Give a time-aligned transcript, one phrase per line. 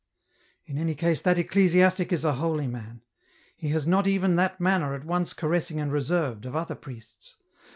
[0.65, 3.03] "In any case that ecclesiastic is a holy man;
[3.55, 7.37] he has not even that manner at once caressing and reserved of other priests.